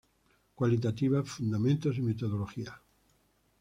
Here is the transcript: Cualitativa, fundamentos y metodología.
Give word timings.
Cualitativa, 0.55 1.21
fundamentos 1.23 1.95
y 1.97 2.01
metodología. 2.01 2.73